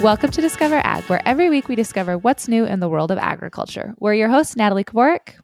[0.00, 3.18] Welcome to Discover Ag, where every week we discover what's new in the world of
[3.18, 3.94] agriculture.
[3.98, 5.34] We're your hosts, Natalie Kovarik.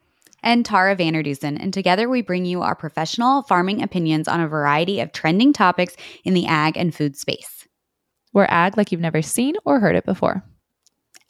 [0.42, 4.48] and Tara Vander Dussen, and together we bring you our professional farming opinions on a
[4.48, 5.94] variety of trending topics
[6.24, 7.69] in the ag and food space.
[8.33, 10.42] We're ag like you've never seen or heard it before.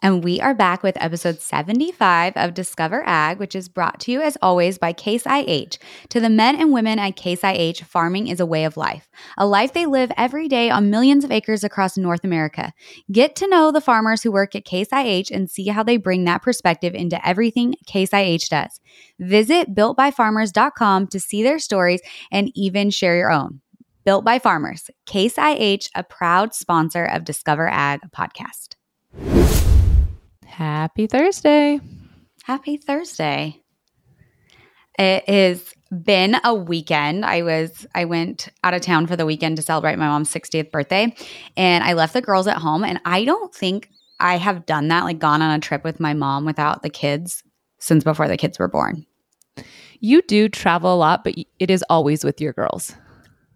[0.03, 4.21] And we are back with episode 75 of Discover Ag, which is brought to you
[4.21, 5.79] as always by Case IH.
[6.11, 9.47] To the men and women at Case IH, farming is a way of life, a
[9.47, 12.75] life they live every day on millions of acres across North America.
[13.11, 16.25] Get to know the farmers who work at Case IH and see how they bring
[16.25, 18.81] that perspective into everything Case IH does.
[19.19, 23.63] Visit builtbyfarmers.com to see their stories and even share your own.
[24.05, 28.77] Built by Farmers, Case IH, a proud sponsor of Discover Ag podcast.
[30.57, 31.81] Happy Thursday.
[32.45, 33.61] Happy Thursday.
[34.99, 37.27] It has been a weekend.
[37.27, 40.71] I was I went out of town for the weekend to celebrate my mom's 60th
[40.71, 41.15] birthday
[41.59, 45.05] and I left the girls at home and I don't think I have done that
[45.05, 47.43] like gone on a trip with my mom without the kids
[47.79, 49.05] since before the kids were born.
[50.01, 52.95] You do travel a lot, but it is always with your girls.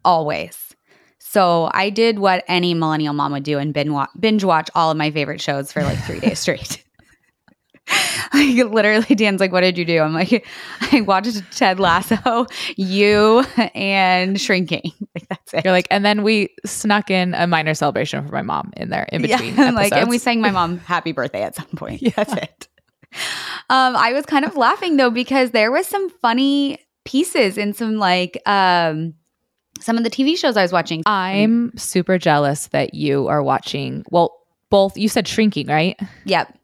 [0.05, 0.77] Always.
[1.19, 5.11] So I did what any millennial mom would do and binge watch, all of my
[5.11, 6.85] favorite shows for like 3 days straight.
[8.35, 10.47] like literally dan's like what did you do i'm like
[10.93, 12.47] i watched ted lasso
[12.77, 17.75] you and shrinking like that's it You're like, and then we snuck in a minor
[17.75, 19.57] celebration for my mom in there in between.
[19.57, 22.11] yeah, like and we sang my mom happy birthday at some point yeah.
[22.17, 22.69] that's it
[23.71, 27.97] um i was kind of laughing though because there was some funny pieces in some
[27.97, 29.15] like um
[29.81, 34.05] some of the tv shows i was watching I'm super jealous that you are watching.
[34.11, 34.37] Well,
[34.69, 35.99] both you said shrinking, right?
[36.25, 36.55] yep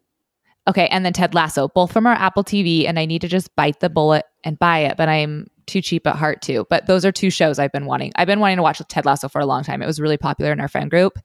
[0.67, 3.55] Okay, and then Ted Lasso, both from our Apple TV, and I need to just
[3.55, 6.65] bite the bullet and buy it, but I'm too cheap at heart too.
[6.69, 8.11] But those are two shows I've been wanting.
[8.15, 9.81] I've been wanting to watch Ted Lasso for a long time.
[9.81, 11.17] It was really popular in our friend group,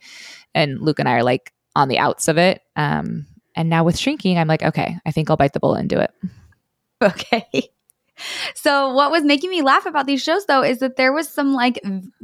[0.54, 2.62] and Luke and I are like on the outs of it.
[2.76, 3.26] Um,
[3.56, 5.98] and now with shrinking, I'm like, okay, I think I'll bite the bullet and do
[5.98, 6.12] it.
[7.02, 7.72] Okay.
[8.54, 11.52] So what was making me laugh about these shows though is that there was some
[11.52, 11.80] like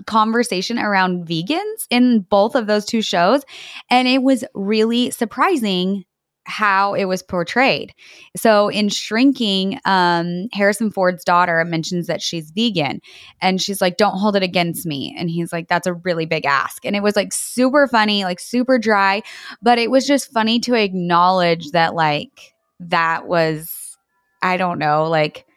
[0.06, 3.42] conversation around vegans in both of those two shows
[3.90, 6.04] and it was really surprising
[6.48, 7.94] how it was portrayed.
[8.36, 13.00] So in Shrinking, um Harrison Ford's daughter mentions that she's vegan
[13.40, 16.46] and she's like don't hold it against me and he's like that's a really big
[16.46, 16.84] ask.
[16.84, 19.22] And it was like super funny, like super dry,
[19.62, 23.96] but it was just funny to acknowledge that like that was
[24.42, 25.47] I don't know, like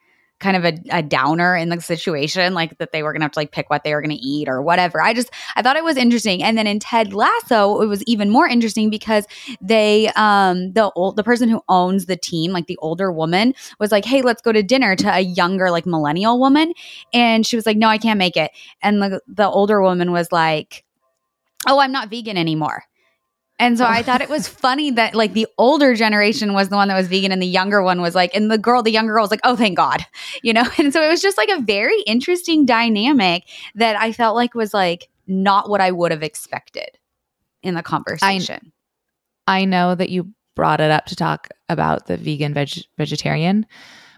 [0.42, 3.40] kind of a, a downer in the situation, like that they were gonna have to
[3.40, 5.02] like pick what they were gonna eat or whatever.
[5.02, 6.44] I just I thought it was interesting.
[6.44, 9.26] And then in Ted Lasso, it was even more interesting because
[9.62, 13.92] they um the old the person who owns the team, like the older woman, was
[13.92, 16.74] like, Hey, let's go to dinner to a younger, like millennial woman.
[17.14, 18.52] And she was like, No, I can't make it.
[18.82, 20.84] And the the older woman was like,
[21.68, 22.84] Oh, I'm not vegan anymore.
[23.62, 24.04] And so I oh.
[24.04, 27.32] thought it was funny that like the older generation was the one that was vegan
[27.32, 29.56] and the younger one was like, and the girl, the younger girl was like, oh,
[29.56, 30.04] thank God,
[30.44, 30.66] you know?
[30.80, 33.44] And so it was just like a very interesting dynamic
[33.76, 36.90] that I felt like was like not what I would have expected
[37.62, 38.72] in the conversation.
[39.46, 43.68] I know that you brought it up to talk about the vegan veg- vegetarian,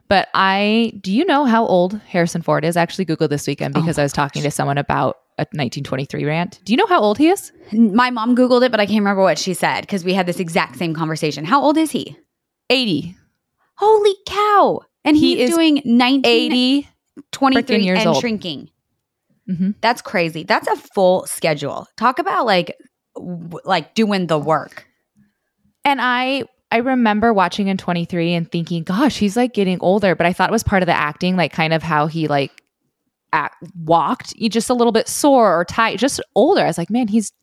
[0.08, 2.78] but I do you know how old Harrison Ford is?
[2.78, 5.44] I actually Googled this weekend Oh because my I was talking to someone about a
[5.52, 6.60] 1923 rant.
[6.64, 7.52] Do you know how old he is?
[7.72, 10.40] My mom Googled it, but I can't remember what she said because we had this
[10.40, 11.46] exact same conversation.
[11.46, 12.18] How old is he?
[12.70, 13.16] 80.
[13.76, 14.82] Holy cow.
[15.06, 16.88] And He he's is doing 19, 80.
[17.32, 18.18] 23 years and old.
[18.20, 18.70] shrinking.
[19.50, 19.76] Mhm.
[19.82, 20.44] That's crazy.
[20.44, 21.88] That's a full schedule.
[21.98, 22.76] Talk about like
[23.16, 24.88] w- like doing the work.
[25.86, 30.26] And I I remember watching in 23 and thinking, gosh, he's like getting older, but
[30.26, 32.63] I thought it was part of the acting, like kind of how he like
[33.34, 36.62] act, walked, he just a little bit sore or tight, just older.
[36.62, 37.34] I was like, man, he's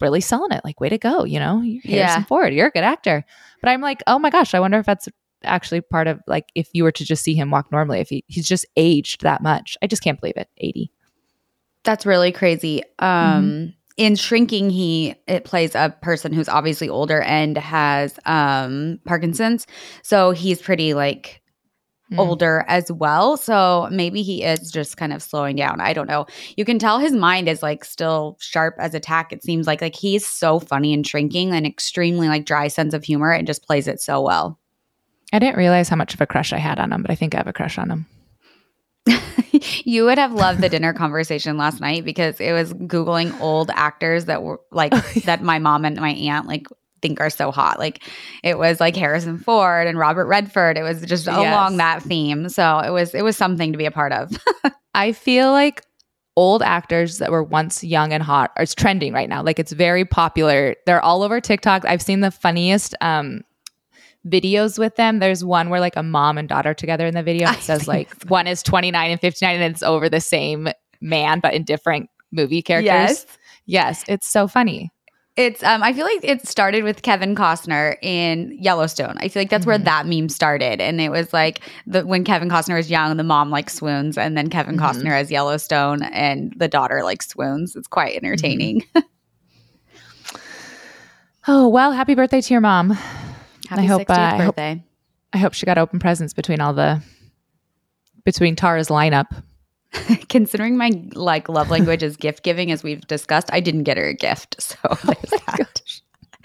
[0.00, 0.64] really selling it.
[0.64, 1.60] Like, way to go, you know?
[1.60, 2.24] You're Harrison Yeah.
[2.24, 3.24] Ford, you're a good actor.
[3.60, 5.08] But I'm like, oh my gosh, I wonder if that's
[5.44, 8.24] actually part of like if you were to just see him walk normally, if he,
[8.26, 9.76] he's just aged that much.
[9.82, 10.48] I just can't believe it.
[10.56, 10.90] 80.
[11.84, 12.82] That's really crazy.
[12.98, 19.66] Um in shrinking he it plays a person who's obviously older and has um Parkinson's.
[20.02, 21.42] So he's pretty like
[22.10, 22.20] Hmm.
[22.20, 23.38] older as well.
[23.38, 25.80] So maybe he is just kind of slowing down.
[25.80, 26.26] I don't know.
[26.54, 29.32] You can tell his mind is like still sharp as a tack.
[29.32, 33.04] It seems like like he's so funny and shrinking and extremely like dry sense of
[33.04, 34.60] humor and just plays it so well.
[35.32, 37.34] I didn't realize how much of a crush I had on him, but I think
[37.34, 38.06] I have a crush on him.
[39.84, 44.26] you would have loved the dinner conversation last night because it was googling old actors
[44.26, 44.92] that were like
[45.24, 46.66] that my mom and my aunt like
[47.04, 47.78] think are so hot.
[47.78, 48.02] Like
[48.42, 50.78] it was like Harrison Ford and Robert Redford.
[50.78, 51.36] It was just Yes.
[51.36, 52.48] along that theme.
[52.48, 54.30] So it was it was something to be a part of.
[54.94, 55.82] I feel like
[56.34, 58.52] old actors that were once young and hot.
[58.58, 59.42] It's trending right now.
[59.42, 60.76] Like it's very popular.
[60.86, 61.84] They're all over TikTok.
[61.84, 63.42] I've seen the funniest um,
[64.26, 65.18] videos with them.
[65.18, 67.50] There's one where like a mom and daughter together in the video.
[67.50, 70.68] It says like one is 29 and 59 and it's over the same
[71.00, 72.88] man but in different movie characters.
[72.88, 73.26] Yes.
[73.66, 74.90] Yes, it's so funny.
[75.36, 79.16] It's um I feel like it started with Kevin Costner in Yellowstone.
[79.18, 79.84] I feel like that's where Mhm.
[79.84, 80.80] that meme started.
[80.80, 84.36] And it was like the when Kevin Costner was young, the mom like swoons, and
[84.36, 84.80] then Kevin Mhm.
[84.80, 87.74] Costner as Yellowstone and the daughter like swoons.
[87.74, 88.84] It's quite entertaining.
[91.46, 92.88] Oh, well, happy birthday to your mom.
[93.68, 94.58] Happy hope, 60th uh, I hope-
[95.34, 97.02] I hope she got open presents between all the
[98.24, 99.26] between Tara's lineup.
[100.34, 104.08] Considering my like love language is gift giving, as we've discussed, I didn't get her
[104.08, 104.56] a gift.
[104.60, 105.82] So there's that.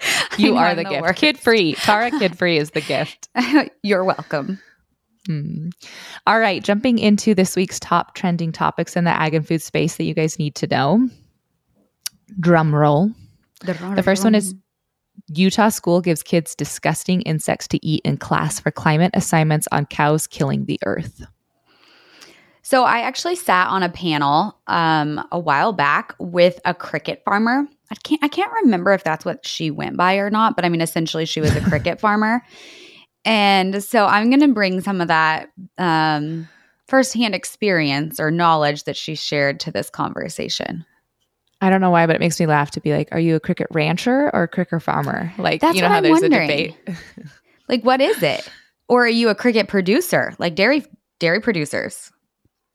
[0.00, 1.16] I You are I'm the gift.
[1.16, 1.72] Kid free.
[1.72, 3.28] Tara kid free is the gift.
[3.82, 4.60] You're welcome.
[5.26, 5.70] Hmm.
[6.24, 9.96] All right, jumping into this week's top trending topics in the ag and food space
[9.96, 11.08] that you guys need to know.
[12.38, 13.10] Drum roll.
[13.64, 14.54] The first one is
[15.26, 20.28] Utah school gives kids disgusting insects to eat in class for climate assignments on cows
[20.28, 21.22] killing the earth.
[22.70, 27.66] So I actually sat on a panel um, a while back with a cricket farmer.
[27.90, 30.68] I can't I can't remember if that's what she went by or not, but I
[30.68, 32.42] mean essentially she was a cricket farmer.
[33.24, 36.48] And so I'm going to bring some of that um,
[36.86, 40.86] firsthand experience or knowledge that she shared to this conversation.
[41.60, 43.40] I don't know why, but it makes me laugh to be like, are you a
[43.40, 45.32] cricket rancher or a cricket farmer?
[45.38, 46.50] Like, That's you know what how I'm there's wondering.
[46.50, 46.96] a debate.
[47.68, 48.48] Like what is it?
[48.88, 50.36] Or are you a cricket producer?
[50.38, 50.84] Like dairy
[51.18, 52.12] dairy producers.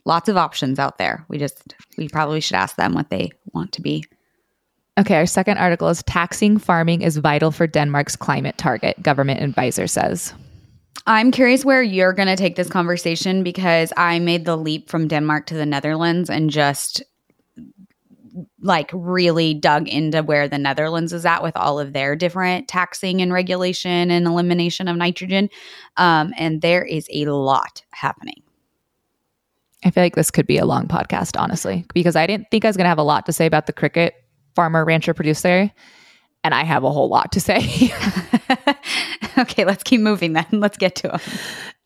[0.05, 1.25] Lots of options out there.
[1.27, 4.05] We just we probably should ask them what they want to be.
[4.97, 9.87] Okay, our second article is taxing farming is vital for Denmark's climate target, government advisor
[9.87, 10.33] says.
[11.07, 15.07] I'm curious where you're going to take this conversation because I made the leap from
[15.07, 17.03] Denmark to the Netherlands and just
[18.61, 23.21] like really dug into where the Netherlands is at with all of their different taxing
[23.21, 25.49] and regulation and elimination of nitrogen.
[25.97, 28.41] Um, and there is a lot happening.
[29.85, 32.69] I feel like this could be a long podcast, honestly, because I didn't think I
[32.69, 34.15] was going to have a lot to say about the cricket
[34.55, 35.71] farmer, rancher, producer.
[36.43, 37.57] And I have a whole lot to say.
[39.37, 40.45] okay, let's keep moving then.
[40.51, 41.19] Let's get to them.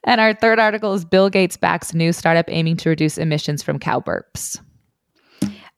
[0.05, 3.79] and our third article is Bill Gates backs new startup aiming to reduce emissions from
[3.79, 4.59] cow burps.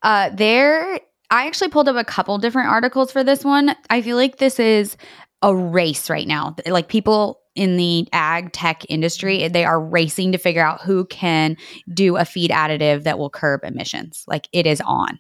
[0.01, 3.75] Uh, there, I actually pulled up a couple different articles for this one.
[3.91, 4.97] I feel like this is
[5.44, 6.56] a race right now.
[6.65, 11.55] Like people in the ag tech industry, they are racing to figure out who can
[11.93, 14.23] do a feed additive that will curb emissions.
[14.27, 15.19] Like it is on.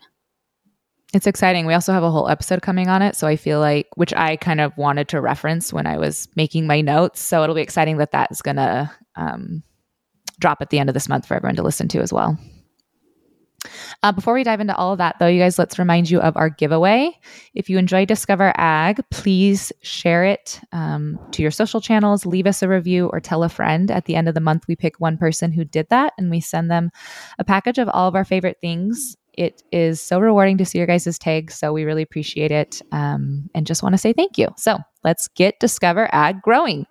[1.13, 1.67] It's exciting.
[1.67, 3.15] We also have a whole episode coming on it.
[3.15, 6.65] So I feel like, which I kind of wanted to reference when I was making
[6.65, 7.21] my notes.
[7.21, 9.61] So it'll be exciting that that is going to um,
[10.39, 12.39] drop at the end of this month for everyone to listen to as well.
[14.03, 16.35] Uh, before we dive into all of that, though, you guys, let's remind you of
[16.35, 17.11] our giveaway.
[17.53, 22.63] If you enjoy Discover Ag, please share it um, to your social channels, leave us
[22.63, 23.91] a review, or tell a friend.
[23.91, 26.39] At the end of the month, we pick one person who did that and we
[26.39, 26.89] send them
[27.37, 29.15] a package of all of our favorite things.
[29.33, 33.49] It is so rewarding to see your guys' tags, so we really appreciate it um,
[33.53, 34.47] and just want to say thank you.
[34.57, 36.85] So let's get Discover Ag growing.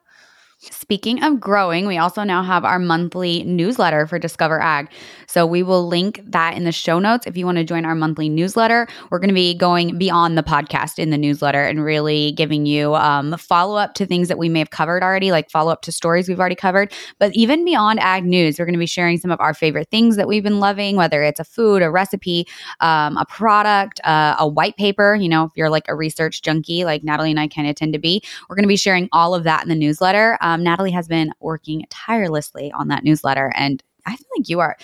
[0.62, 4.90] Speaking of growing, we also now have our monthly newsletter for Discover Ag.
[5.26, 7.94] So we will link that in the show notes if you want to join our
[7.94, 8.86] monthly newsletter.
[9.08, 12.94] We're going to be going beyond the podcast in the newsletter and really giving you
[12.96, 15.92] um, follow up to things that we may have covered already, like follow up to
[15.92, 16.92] stories we've already covered.
[17.18, 20.16] But even beyond ag news, we're going to be sharing some of our favorite things
[20.16, 22.46] that we've been loving, whether it's a food, a recipe,
[22.80, 25.14] um, a product, uh, a white paper.
[25.14, 27.94] You know, if you're like a research junkie, like Natalie and I kind of tend
[27.94, 30.36] to be, we're going to be sharing all of that in the newsletter.
[30.42, 34.58] Um, Um, Natalie has been working tirelessly on that newsletter, and I feel like you
[34.60, 34.76] are.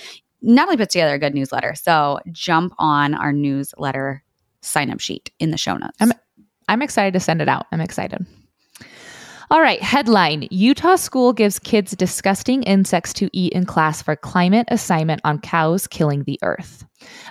[0.43, 4.23] Natalie puts together a good newsletter, so jump on our newsletter
[4.61, 5.97] sign up sheet in the show notes.
[6.01, 6.13] I'm-
[6.69, 7.67] I'm excited to send it out.
[7.73, 8.27] I'm excited.
[9.49, 14.67] All right, headline Utah school gives kids disgusting insects to eat in class for climate
[14.73, 16.85] assignment on cows killing the earth.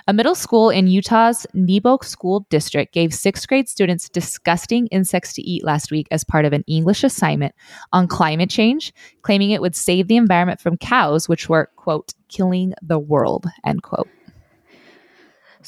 [0.08, 5.42] A middle school in Utah's Nebo School District gave sixth grade students disgusting insects to
[5.42, 7.54] eat last week as part of an English assignment
[7.92, 12.72] on climate change, claiming it would save the environment from cows, which were, quote, killing
[12.80, 14.08] the world, end quote.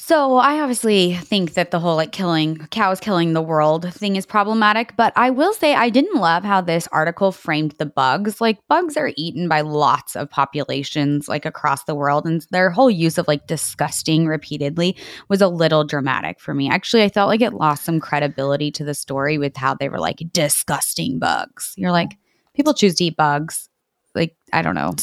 [0.01, 4.25] So I obviously think that the whole like killing cows killing the world thing is
[4.25, 8.39] problematic, but I will say I didn't love how this article framed the bugs.
[8.39, 12.89] Like bugs are eaten by lots of populations like across the world and their whole
[12.89, 14.95] use of like disgusting repeatedly
[15.27, 16.69] was a little dramatic for me.
[16.69, 19.99] Actually, I felt like it lost some credibility to the story with how they were
[19.99, 21.73] like disgusting bugs.
[21.75, 22.17] You're like
[22.55, 23.69] people choose to eat bugs.
[24.15, 24.95] Like I don't know.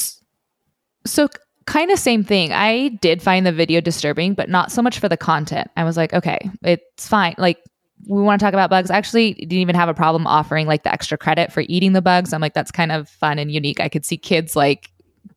[1.05, 1.29] So
[1.66, 2.52] kind of same thing.
[2.52, 5.70] I did find the video disturbing, but not so much for the content.
[5.76, 7.35] I was like, okay, it's fine.
[7.38, 7.58] Like
[8.08, 8.90] we want to talk about bugs.
[8.90, 12.02] I actually didn't even have a problem offering like the extra credit for eating the
[12.02, 12.32] bugs.
[12.32, 13.80] I'm like, that's kind of fun and unique.
[13.80, 14.90] I could see kids like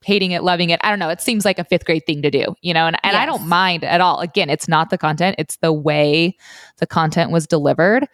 [0.04, 0.80] hating it, loving it.
[0.84, 1.10] I don't know.
[1.10, 3.22] It seems like a fifth grade thing to do, you know, and, and yes.
[3.22, 4.20] I don't mind at all.
[4.20, 6.38] Again, it's not the content, it's the way
[6.78, 8.08] the content was delivered.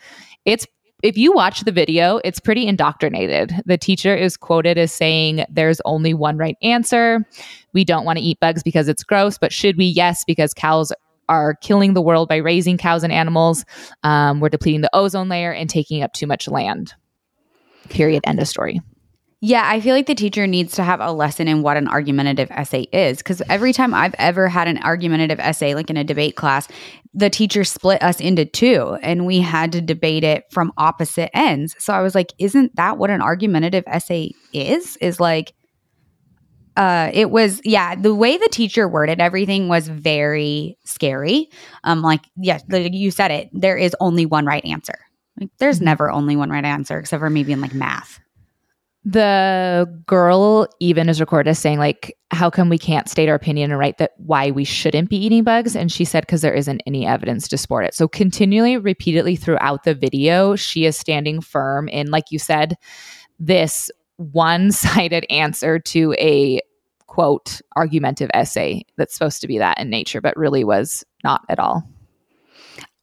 [0.45, 0.65] It's
[1.05, 3.53] if you watch the video, it's pretty indoctrinated.
[3.67, 7.23] The teacher is quoted as saying, There's only one right answer.
[7.73, 9.85] We don't want to eat bugs because it's gross, but should we?
[9.85, 10.91] Yes, because cows
[11.29, 13.65] are killing the world by raising cows and animals.
[14.01, 16.95] Um, we're depleting the ozone layer and taking up too much land.
[17.89, 18.23] Period.
[18.25, 18.81] End of story.
[19.45, 22.49] Yeah, I feel like the teacher needs to have a lesson in what an argumentative
[22.49, 23.19] essay is.
[23.19, 26.67] Because every time I've ever had an argumentative essay, like in a debate class,
[27.13, 31.75] the teacher split us into two and we had to debate it from opposite ends.
[31.77, 34.97] So I was like, isn't that what an argumentative essay is?
[34.97, 35.53] Is like,
[36.75, 41.49] uh, it was yeah the way the teacher worded everything was very scary
[41.85, 44.97] um like yeah you said it there is only one right answer
[45.39, 45.85] like there's mm-hmm.
[45.85, 48.19] never only one right answer except for maybe in like math
[49.07, 53.69] the girl even is recorded as saying like how come we can't state our opinion
[53.69, 55.75] and write that why we shouldn't be eating bugs?
[55.75, 57.93] And she said because there isn't any evidence to support it.
[57.93, 62.77] So continually repeatedly throughout the video she is standing firm in like you said
[63.39, 66.61] this one-sided answer to a
[67.05, 71.59] quote argumentative essay that's supposed to be that in nature but really was not at
[71.59, 71.83] all.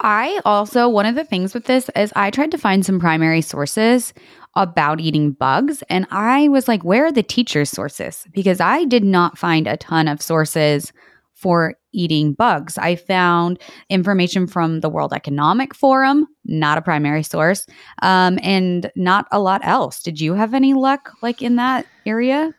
[0.01, 3.41] I also, one of the things with this is I tried to find some primary
[3.41, 4.13] sources
[4.55, 5.83] about eating bugs.
[5.89, 8.27] And I was like, where are the teacher's sources?
[8.33, 10.93] Because I did not find a ton of sources
[11.35, 12.79] for eating bugs.
[12.79, 17.67] I found information from the World Economic Forum, not a primary source,
[18.01, 20.03] um, and not a lot else.
[20.03, 22.55] Did you have any luck like in that area?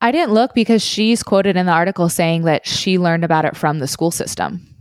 [0.00, 3.56] I didn't look because she's quoted in the article saying that she learned about it
[3.56, 4.75] from the school system.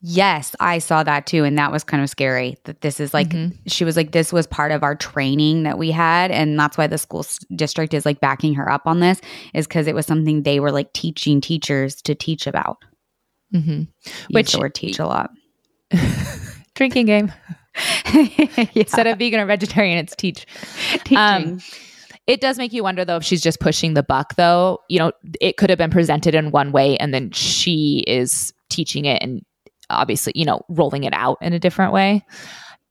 [0.00, 1.44] Yes, I saw that too.
[1.44, 3.56] And that was kind of scary that this is like, mm-hmm.
[3.66, 6.30] she was like, this was part of our training that we had.
[6.30, 9.20] And that's why the school district is like backing her up on this,
[9.54, 12.78] is because it was something they were like teaching teachers to teach about.
[13.54, 13.82] Mm-hmm.
[14.30, 15.30] Which, or teach a lot.
[16.74, 17.32] Drinking game.
[18.14, 18.66] yeah.
[18.74, 20.46] Instead of vegan or vegetarian, it's teach.
[21.04, 21.18] Teaching.
[21.18, 21.60] Um,
[22.26, 24.80] it does make you wonder though if she's just pushing the buck though.
[24.88, 29.04] You know, it could have been presented in one way and then she is teaching
[29.04, 29.42] it and
[29.90, 32.24] obviously, you know, rolling it out in a different way.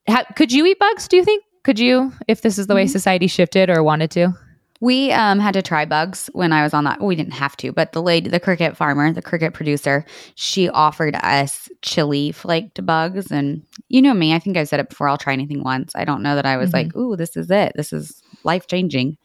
[0.08, 1.44] How, could you eat bugs, do you think?
[1.64, 2.92] Could you, if this is the way mm-hmm.
[2.92, 4.34] society shifted or wanted to?
[4.82, 7.02] We um, had to try bugs when I was on that.
[7.02, 10.04] We didn't have to, but the lady, the cricket farmer, the cricket producer,
[10.36, 13.32] she offered us chili flaked bugs.
[13.32, 15.08] And you know me, I think I've said it before.
[15.08, 15.96] I'll try anything once.
[15.96, 16.88] I don't know that I was mm-hmm.
[16.88, 17.72] like, ooh, this is it.
[17.78, 19.18] This is life changing.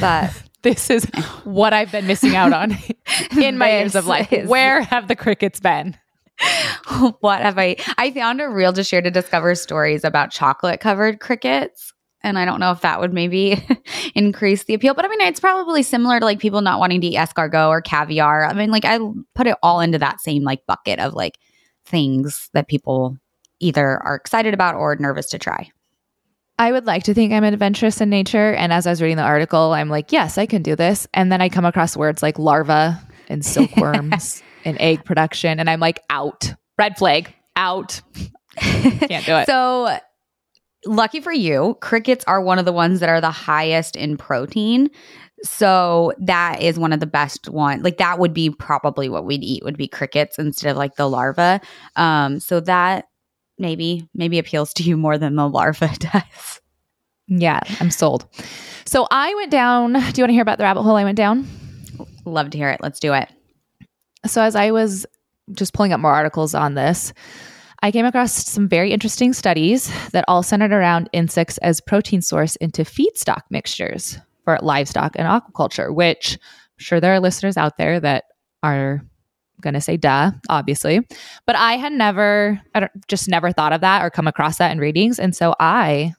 [0.00, 1.04] But this is
[1.44, 2.76] what I've been missing out on
[3.40, 4.46] in my years of life.
[4.46, 5.96] Where have the crickets been?
[7.20, 7.76] what have I?
[7.98, 11.92] I found a reel to share to discover stories about chocolate covered crickets.
[12.22, 13.62] And I don't know if that would maybe
[14.14, 14.94] increase the appeal.
[14.94, 17.82] But I mean, it's probably similar to like people not wanting to eat escargot or
[17.82, 18.46] caviar.
[18.46, 18.98] I mean, like I
[19.34, 21.38] put it all into that same like bucket of like
[21.84, 23.18] things that people
[23.60, 25.70] either are excited about or nervous to try.
[26.58, 28.54] I would like to think I'm adventurous in nature.
[28.54, 31.06] And as I was reading the article, I'm like, yes, I can do this.
[31.12, 35.60] And then I come across words like larva and silkworms and egg production.
[35.60, 36.52] And I'm like, out.
[36.78, 38.00] Red flag, out.
[38.56, 39.46] Can't do it.
[39.46, 39.98] so
[40.86, 44.90] lucky for you, crickets are one of the ones that are the highest in protein.
[45.42, 47.82] So that is one of the best one.
[47.82, 51.08] Like that would be probably what we'd eat would be crickets instead of like the
[51.08, 51.60] larva.
[51.96, 53.06] Um, so that
[53.58, 56.60] maybe maybe appeals to you more than the larva does.
[57.26, 58.26] Yeah, I'm sold.
[58.84, 59.92] So I went down.
[59.92, 61.46] Do you want to hear about the rabbit hole I went down?
[62.24, 62.80] Love to hear it.
[62.82, 63.28] Let's do it.
[64.26, 65.06] So as I was
[65.52, 67.12] just pulling up more articles on this,
[67.82, 72.56] I came across some very interesting studies that all centered around insects as protein source
[72.56, 78.00] into feedstock mixtures for livestock and aquaculture, which I'm sure there are listeners out there
[78.00, 78.24] that
[78.62, 79.02] are
[79.60, 81.06] going to say duh, obviously.
[81.46, 84.72] But I had never, I don't, just never thought of that or come across that
[84.72, 85.18] in readings.
[85.18, 86.14] And so I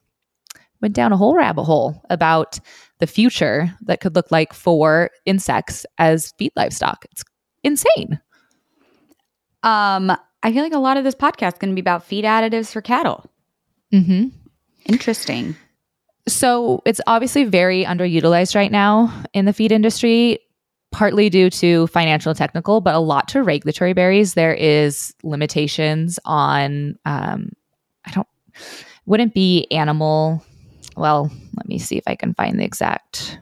[0.81, 2.59] went down a whole rabbit hole about
[2.99, 7.05] the future that could look like for insects as feed livestock.
[7.11, 7.23] It's
[7.65, 8.19] insane.
[9.63, 12.23] Um, I feel like a lot of this podcast is going to be about feed
[12.23, 13.29] additives for cattle.
[13.91, 14.27] Mm-hmm.
[14.85, 15.55] Interesting.
[16.27, 20.39] So it's obviously very underutilized right now in the feed industry
[20.91, 24.33] partly due to financial and technical, but a lot to regulatory berries.
[24.33, 27.51] There is limitations on, um,
[28.05, 28.27] I don't,
[29.05, 30.43] wouldn't be animal.
[30.95, 33.39] Well, let me see if I can find the exact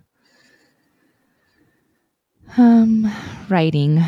[2.57, 3.11] um,
[3.49, 4.03] writing.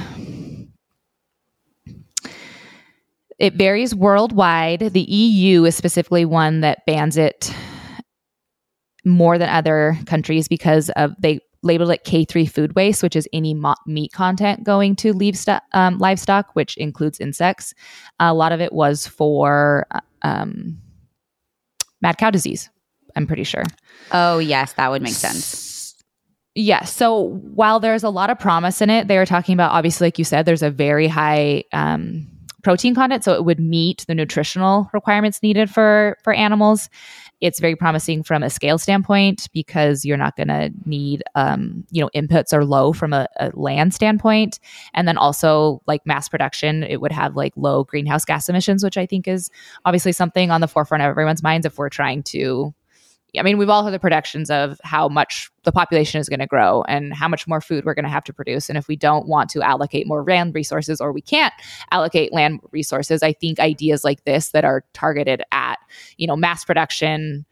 [3.37, 4.79] It varies worldwide.
[4.79, 7.53] The EU is specifically one that bans it
[9.03, 13.53] more than other countries because of they labeled it K3 food waste, which is any
[13.53, 17.73] mo- meat content going to livestock, um, livestock, which includes insects.
[18.19, 20.79] A lot of it was for uh, um,
[22.01, 22.69] mad cow disease,
[23.15, 23.63] I'm pretty sure.
[24.11, 25.64] Oh, yes, that would make sense.
[26.55, 26.85] Yeah.
[26.85, 30.17] So while there's a lot of promise in it, they were talking about, obviously, like
[30.17, 32.27] you said, there's a very high um,
[32.63, 33.25] protein content.
[33.25, 36.89] So it would meet the nutritional requirements needed for, for animals.
[37.41, 42.01] It's very promising from a scale standpoint because you're not going to need, um, you
[42.01, 44.59] know, inputs are low from a, a, land standpoint.
[44.93, 48.97] And then also like mass production, it would have like low greenhouse gas emissions, which
[48.97, 49.49] I think is
[49.83, 52.73] obviously something on the forefront of everyone's minds if we're trying to
[53.39, 56.47] I mean, we've all heard the predictions of how much the population is going to
[56.47, 58.69] grow and how much more food we're going to have to produce.
[58.69, 61.53] And if we don't want to allocate more land resources or we can't
[61.91, 65.77] allocate land resources, I think ideas like this that are targeted at,
[66.17, 67.45] you know, mass production,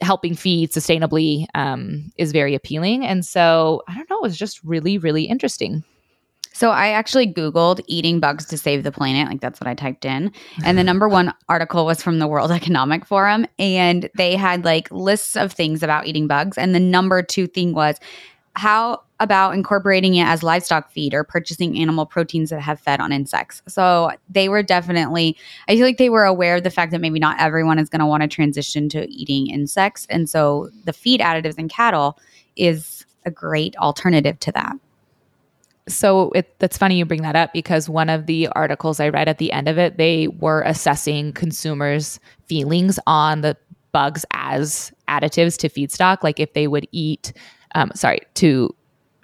[0.00, 3.04] helping feed sustainably um, is very appealing.
[3.04, 5.84] And so I don't know, it was just really, really interesting.
[6.54, 9.28] So I actually Googled eating bugs to save the planet.
[9.28, 10.32] Like that's what I typed in.
[10.64, 13.46] And the number one article was from the World Economic Forum.
[13.58, 16.56] And they had like lists of things about eating bugs.
[16.56, 17.98] And the number two thing was
[18.54, 23.10] how about incorporating it as livestock feed or purchasing animal proteins that have fed on
[23.10, 23.62] insects.
[23.66, 25.36] So they were definitely,
[25.68, 28.00] I feel like they were aware of the fact that maybe not everyone is going
[28.00, 30.06] to want to transition to eating insects.
[30.08, 32.18] And so the feed additives in cattle
[32.54, 34.76] is a great alternative to that
[35.88, 39.28] so it, that's funny you bring that up because one of the articles I read
[39.28, 43.56] at the end of it, they were assessing consumers' feelings on the
[43.92, 47.32] bugs as additives to feedstock, like if they would eat,
[47.74, 48.74] um, sorry, to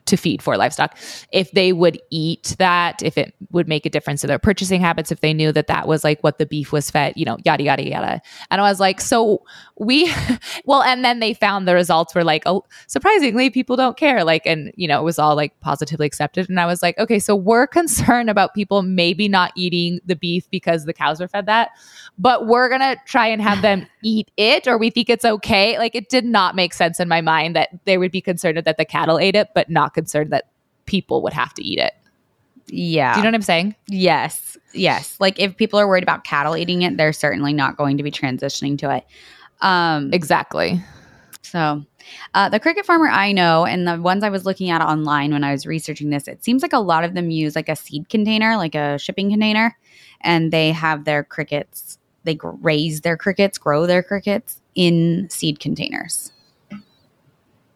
[0.07, 0.97] to feed for livestock.
[1.33, 5.11] If they would eat that if it would make a difference to their purchasing habits
[5.11, 7.65] if they knew that that was like what the beef was fed you know yada
[7.65, 8.23] yada yada.
[8.51, 9.43] And i was like so
[9.79, 10.13] we
[10.65, 14.25] well and then they found the results were like oh surprisingly people don't care.
[14.25, 16.49] Like and you know it was all like positively accepted.
[16.49, 20.49] And i was like okay so we're concerned about people maybe not eating the beef
[20.51, 21.71] because the cows are fed that
[22.19, 25.79] but we're gonna try and have them eat it or we think it's okay.
[25.79, 28.77] Like it did not make sense in my mind that they would be concerned that
[28.77, 30.51] the cattle ate it but not concerned that
[30.87, 31.95] people would have to eat it.
[32.67, 33.15] Yeah.
[33.15, 33.75] Do you know what I'm saying?
[33.89, 34.57] Yes.
[34.73, 35.17] Yes.
[35.21, 38.11] Like if people are worried about cattle eating it, they're certainly not going to be
[38.11, 39.07] transitioning to it.
[39.61, 40.83] Um, exactly.
[41.43, 41.85] So,
[42.35, 45.45] uh, the cricket farmer I know, and the ones I was looking at online when
[45.45, 48.09] I was researching this, it seems like a lot of them use like a seed
[48.09, 49.77] container, like a shipping container,
[50.21, 56.33] and they have their crickets, they raise their crickets, grow their crickets in seed containers.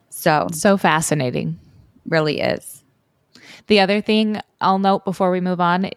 [0.09, 1.59] So, so fascinating
[2.07, 2.83] really is.
[3.67, 5.91] The other thing I'll note before we move on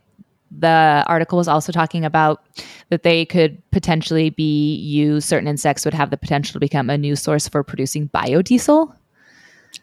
[0.51, 2.43] the article was also talking about
[2.89, 6.97] that they could potentially be used, certain insects would have the potential to become a
[6.97, 8.93] new source for producing biodiesel.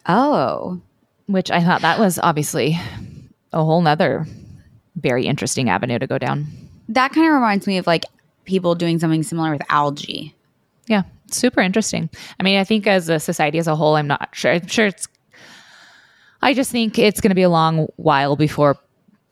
[0.06, 0.80] Oh.
[1.26, 2.78] Which I thought that was obviously
[3.52, 4.26] a whole nother
[4.96, 6.46] very interesting avenue to go down.
[6.88, 8.04] That kind of reminds me of like
[8.44, 10.34] people doing something similar with algae.
[10.87, 12.10] Yeah, super interesting.
[12.38, 14.52] I mean, I think as a society as a whole, I'm not sure.
[14.52, 15.08] I'm sure it's
[16.44, 18.76] I just think it's going to be a long while before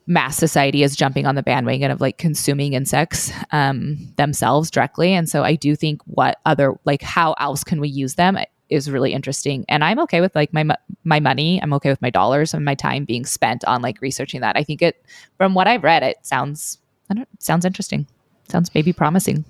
[0.07, 5.13] mass society is jumping on the bandwagon of like consuming insects um, themselves directly.
[5.13, 8.39] And so I do think what other like how else can we use them
[8.71, 9.67] is really interesting.
[9.69, 10.65] And I'm okay with like my
[11.05, 11.61] my money.
[11.63, 14.57] I'm okay with my dollars and my time being spent on like researching that.
[14.57, 15.05] I think it
[15.37, 16.79] from what I've read, it sounds
[17.11, 18.07] I don't sounds interesting.
[18.49, 19.45] Sounds maybe promising.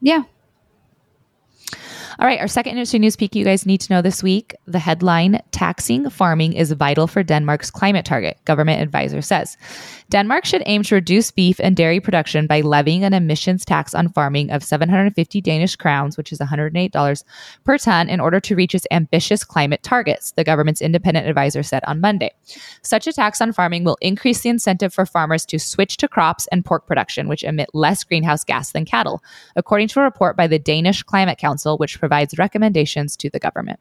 [0.00, 0.24] Yeah,
[2.18, 4.54] all right, our second industry news peek you guys need to know this week.
[4.66, 9.56] The headline Taxing farming is vital for Denmark's climate target, government advisor says.
[10.10, 14.08] Denmark should aim to reduce beef and dairy production by levying an emissions tax on
[14.08, 17.24] farming of 750 Danish crowns, which is $108
[17.64, 21.82] per ton, in order to reach its ambitious climate targets, the government's independent advisor said
[21.86, 22.30] on Monday.
[22.82, 26.46] Such a tax on farming will increase the incentive for farmers to switch to crops
[26.52, 29.22] and pork production, which emit less greenhouse gas than cattle,
[29.56, 33.80] according to a report by the Danish Climate Council, which provides recommendations to the government.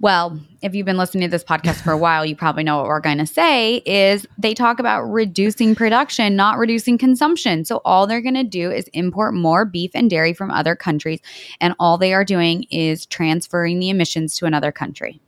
[0.00, 2.86] Well, if you've been listening to this podcast for a while, you probably know what
[2.86, 7.66] we're going to say is they talk about reducing production, not reducing consumption.
[7.66, 11.20] So all they're going to do is import more beef and dairy from other countries
[11.60, 15.20] and all they are doing is transferring the emissions to another country.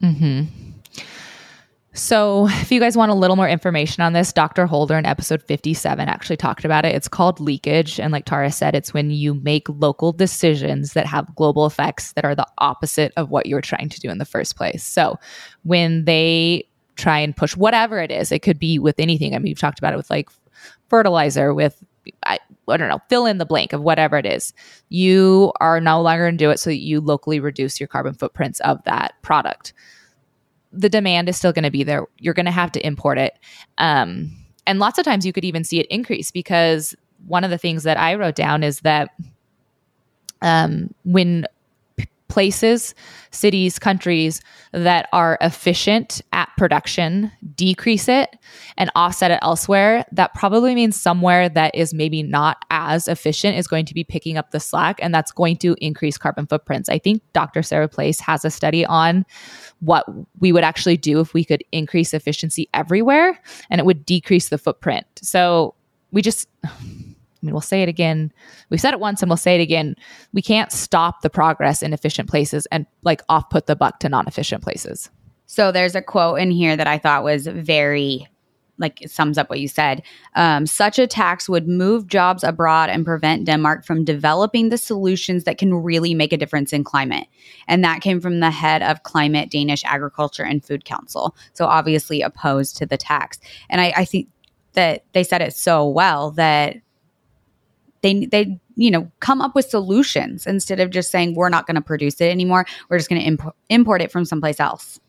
[0.00, 0.46] Mhm.
[1.94, 4.64] So, if you guys want a little more information on this, Dr.
[4.66, 6.94] Holder in episode 57 actually talked about it.
[6.94, 8.00] It's called leakage.
[8.00, 12.24] And like Tara said, it's when you make local decisions that have global effects that
[12.24, 14.82] are the opposite of what you're trying to do in the first place.
[14.82, 15.18] So,
[15.64, 18.32] when they try and push whatever it is.
[18.32, 19.34] It could be with anything.
[19.34, 20.28] I mean, you've talked about it with like
[20.88, 21.82] fertilizer, with
[22.24, 24.52] I, I don't know, fill in the blank of whatever it is.
[24.88, 28.14] You are no longer going to do it so that you locally reduce your carbon
[28.14, 29.72] footprints of that product.
[30.72, 32.06] The demand is still going to be there.
[32.18, 33.38] You're going to have to import it.
[33.78, 34.30] Um,
[34.66, 36.94] and lots of times you could even see it increase because
[37.26, 39.10] one of the things that I wrote down is that
[40.40, 41.46] um, when
[42.32, 42.94] places,
[43.30, 44.40] cities, countries
[44.72, 48.38] that are efficient at production decrease it
[48.78, 53.66] and offset it elsewhere, that probably means somewhere that is maybe not as efficient is
[53.66, 56.88] going to be picking up the slack and that's going to increase carbon footprints.
[56.88, 57.62] I think Dr.
[57.62, 59.26] Sarah Place has a study on
[59.80, 60.06] what
[60.40, 64.56] we would actually do if we could increase efficiency everywhere and it would decrease the
[64.56, 65.04] footprint.
[65.20, 65.74] So
[66.12, 66.48] we just
[67.42, 68.32] I mean, we'll say it again.
[68.70, 69.96] We've said it once and we'll say it again.
[70.32, 74.08] We can't stop the progress in efficient places and like off put the buck to
[74.08, 75.10] non efficient places.
[75.46, 78.28] So there's a quote in here that I thought was very
[78.78, 80.02] like it sums up what you said.
[80.34, 85.44] Um, such a tax would move jobs abroad and prevent Denmark from developing the solutions
[85.44, 87.28] that can really make a difference in climate.
[87.68, 91.36] And that came from the head of Climate Danish Agriculture and Food Council.
[91.52, 93.38] So obviously opposed to the tax.
[93.70, 94.28] And I, I think
[94.72, 96.76] that they said it so well that
[98.02, 101.76] they they you know come up with solutions instead of just saying we're not going
[101.76, 102.66] to produce it anymore.
[102.88, 105.00] We're just going to imp- import it from someplace else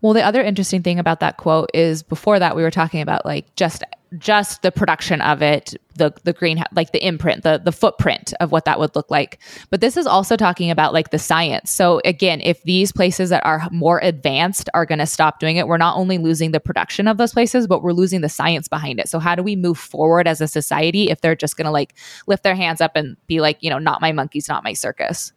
[0.00, 3.24] well the other interesting thing about that quote is before that we were talking about
[3.24, 3.82] like just
[4.18, 8.52] just the production of it, the the green like the imprint, the the footprint of
[8.52, 9.40] what that would look like.
[9.70, 11.70] But this is also talking about like the science.
[11.70, 15.68] So again, if these places that are more advanced are going to stop doing it,
[15.68, 19.00] we're not only losing the production of those places, but we're losing the science behind
[19.00, 19.08] it.
[19.08, 21.94] So how do we move forward as a society if they're just going to like
[22.26, 25.32] lift their hands up and be like, you know, not my monkeys, not my circus?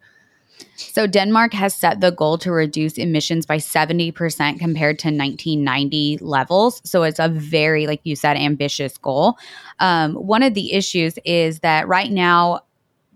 [0.76, 4.12] So Denmark has set the goal to reduce emissions by 70%
[4.58, 6.80] compared to 1990 levels.
[6.84, 9.38] So it's a very, like you said, ambitious goal.
[9.80, 12.60] Um, one of the issues is that right now,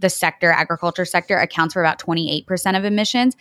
[0.02, 3.36] the sector, agriculture sector, accounts for about 28% of emissions.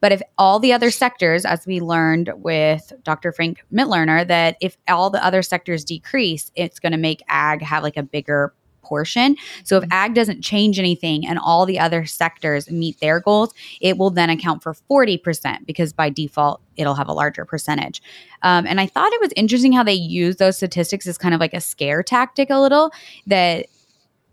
[0.00, 3.32] But if all the other sectors, as we learned with Dr.
[3.32, 7.82] Frank Mitloehner, that if all the other sectors decrease, it's going to make ag have
[7.82, 9.36] like a bigger portion.
[9.64, 9.92] So if mm-hmm.
[9.92, 14.30] ag doesn't change anything and all the other sectors meet their goals, it will then
[14.30, 18.02] account for 40% because by default, it'll have a larger percentage.
[18.42, 21.40] Um, and I thought it was interesting how they use those statistics as kind of
[21.40, 22.90] like a scare tactic a little
[23.26, 23.66] that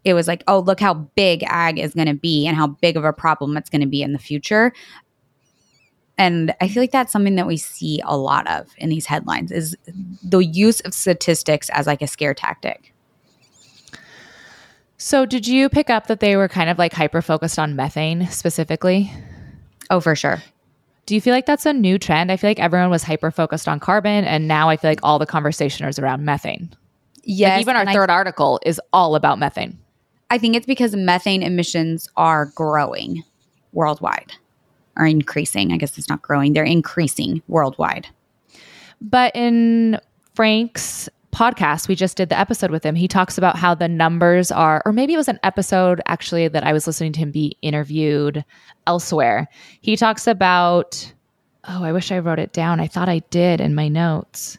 [0.03, 2.95] it was like, oh, look how big ag is going to be and how big
[2.95, 4.71] of a problem it's going to be in the future.
[6.17, 9.51] And I feel like that's something that we see a lot of in these headlines
[9.51, 9.75] is
[10.23, 12.93] the use of statistics as like a scare tactic.
[14.97, 18.27] So, did you pick up that they were kind of like hyper focused on methane
[18.27, 19.11] specifically?
[19.91, 20.41] Oh, for sure.
[21.05, 22.31] Do you feel like that's a new trend?
[22.31, 25.19] I feel like everyone was hyper focused on carbon, and now I feel like all
[25.19, 26.73] the conversation is around methane.
[27.23, 27.51] Yes.
[27.51, 29.77] Like even our third I, article is all about methane.
[30.31, 33.23] I think it's because methane emissions are growing
[33.73, 34.33] worldwide,
[34.97, 35.71] or increasing.
[35.71, 38.07] I guess it's not growing, they're increasing worldwide.
[38.99, 39.99] But in
[40.33, 42.95] Frank's podcast, we just did the episode with him.
[42.95, 46.65] He talks about how the numbers are, or maybe it was an episode actually that
[46.65, 48.43] I was listening to him be interviewed
[48.87, 49.47] elsewhere.
[49.81, 51.13] He talks about,
[51.67, 52.79] oh, I wish I wrote it down.
[52.79, 54.57] I thought I did in my notes.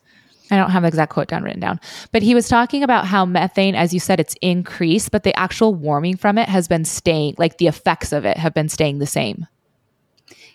[0.53, 1.81] I don't have the exact quote down written down,
[2.13, 5.75] but he was talking about how methane, as you said, it's increased, but the actual
[5.75, 9.07] warming from it has been staying, like the effects of it have been staying the
[9.07, 9.49] same.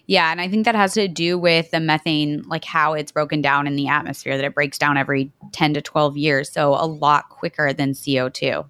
[0.05, 3.41] Yeah, and I think that has to do with the methane, like how it's broken
[3.41, 6.51] down in the atmosphere, that it breaks down every 10 to 12 years.
[6.51, 8.65] So a lot quicker than CO2.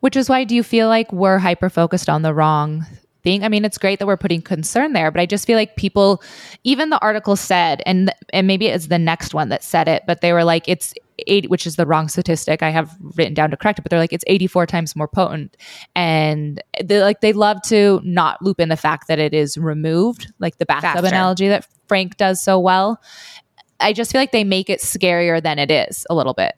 [0.00, 2.86] Which is why do you feel like we're hyper focused on the wrong
[3.24, 3.42] thing?
[3.42, 6.22] I mean, it's great that we're putting concern there, but I just feel like people,
[6.62, 10.20] even the article said, and and maybe it's the next one that said it, but
[10.20, 10.94] they were like, it's
[11.26, 13.98] eight, which is the wrong statistic I have written down to correct it, but they're
[13.98, 15.56] like it's 84 times more potent.
[15.94, 20.32] And they like they love to not loop in the fact that it is removed,
[20.38, 21.06] like the bathtub Faster.
[21.06, 23.00] analogy that Frank does so well.
[23.80, 26.54] I just feel like they make it scarier than it is a little bit.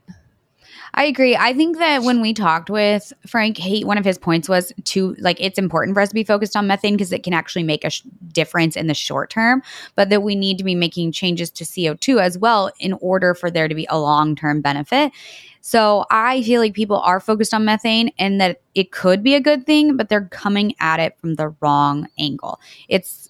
[0.94, 1.36] I agree.
[1.36, 5.14] I think that when we talked with Frank, he one of his points was to
[5.18, 7.84] like it's important for us to be focused on methane because it can actually make
[7.84, 9.62] a sh- difference in the short term,
[9.94, 13.50] but that we need to be making changes to CO2 as well in order for
[13.50, 15.12] there to be a long-term benefit.
[15.60, 19.40] So I feel like people are focused on methane and that it could be a
[19.40, 22.60] good thing, but they're coming at it from the wrong angle.
[22.88, 23.28] It's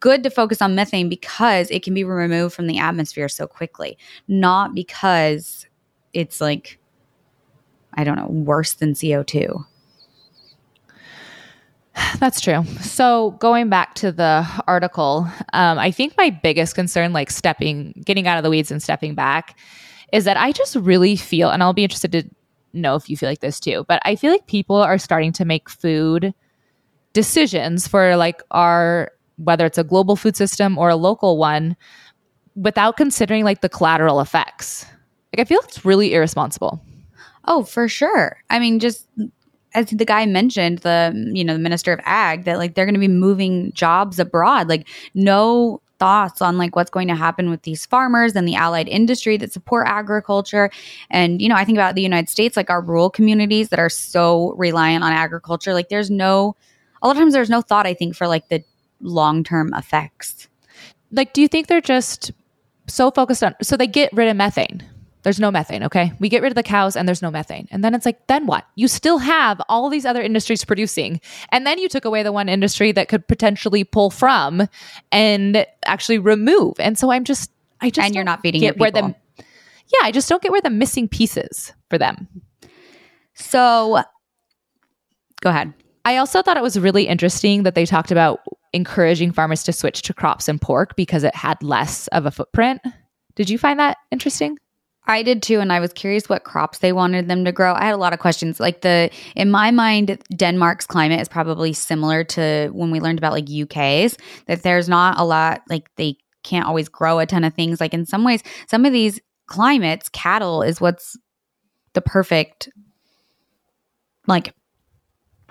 [0.00, 3.98] good to focus on methane because it can be removed from the atmosphere so quickly,
[4.28, 5.66] not because
[6.12, 6.78] it's like
[7.96, 9.64] I don't know, worse than CO2?
[12.18, 12.64] That's true.
[12.80, 18.26] So going back to the article, um, I think my biggest concern, like stepping, getting
[18.26, 19.58] out of the weeds and stepping back,
[20.12, 22.24] is that I just really feel, and I'll be interested to
[22.72, 25.44] know if you feel like this too, but I feel like people are starting to
[25.44, 26.34] make food
[27.12, 31.76] decisions for like our, whether it's a global food system or a local one,
[32.54, 34.86] without considering like the collateral effects.
[35.32, 36.80] Like I feel it's really irresponsible.
[37.46, 38.38] Oh, for sure.
[38.50, 39.06] I mean, just
[39.74, 42.94] as the guy mentioned, the you know the minister of ag that like they're going
[42.94, 44.68] to be moving jobs abroad.
[44.68, 48.88] Like no thoughts on like what's going to happen with these farmers and the allied
[48.88, 50.70] industry that support agriculture.
[51.10, 53.88] And you know, I think about the United States, like our rural communities that are
[53.88, 55.72] so reliant on agriculture.
[55.72, 56.56] Like there's no,
[57.02, 57.86] a lot of times there's no thought.
[57.86, 58.62] I think for like the
[59.00, 60.48] long term effects.
[61.12, 62.32] Like, do you think they're just
[62.88, 63.54] so focused on?
[63.62, 64.82] So they get rid of methane
[65.26, 66.12] there's no methane, okay?
[66.20, 67.66] We get rid of the cows and there's no methane.
[67.72, 68.64] And then it's like, then what?
[68.76, 71.20] You still have all these other industries producing.
[71.50, 74.68] And then you took away the one industry that could potentially pull from
[75.10, 76.74] and actually remove.
[76.78, 79.16] And so I'm just, I just, and you're not feeding get where them.
[79.36, 82.28] Yeah, I just don't get where the missing pieces for them.
[83.34, 84.04] So
[85.40, 85.74] go ahead.
[86.04, 90.02] I also thought it was really interesting that they talked about encouraging farmers to switch
[90.02, 92.80] to crops and pork because it had less of a footprint.
[93.34, 94.56] Did you find that interesting?
[95.06, 97.74] I did too, and I was curious what crops they wanted them to grow.
[97.74, 98.58] I had a lot of questions.
[98.58, 103.32] Like the in my mind, Denmark's climate is probably similar to when we learned about
[103.32, 104.16] like UK's.
[104.46, 107.80] That there's not a lot like they can't always grow a ton of things.
[107.80, 111.16] Like in some ways, some of these climates, cattle is what's
[111.94, 112.68] the perfect
[114.26, 114.54] like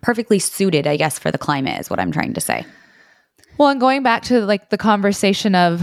[0.01, 2.65] perfectly suited, I guess, for the climate is what I'm trying to say.
[3.57, 5.81] Well, and going back to like the conversation of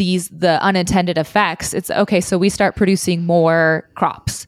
[0.00, 4.46] these the unintended effects, it's okay, so we start producing more crops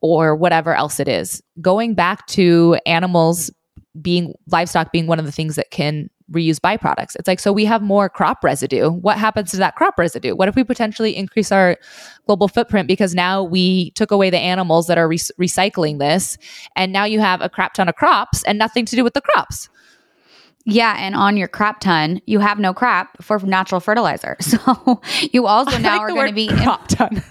[0.00, 1.42] or whatever else it is.
[1.60, 3.50] Going back to animals
[4.00, 7.16] being livestock being one of the things that can reuse byproducts.
[7.16, 8.90] It's like so we have more crop residue.
[8.90, 10.36] What happens to that crop residue?
[10.36, 11.76] What if we potentially increase our
[12.28, 16.38] global footprint because now we took away the animals that are re- recycling this
[16.76, 19.20] and now you have a crap ton of crops and nothing to do with the
[19.20, 19.68] crops.
[20.64, 24.36] Yeah, and on your crap ton, you have no crap for natural fertilizer.
[24.52, 25.00] So
[25.32, 27.22] you also now are going to be crop ton.